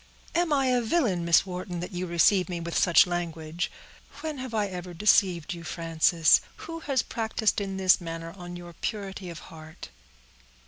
[0.33, 3.71] "Am I a villain, Miss Wharton, that you receive me with such language?
[4.21, 6.41] When have I ever deceived you, Frances?
[6.65, 9.89] Who has practiced in this manner on your purity of heart?"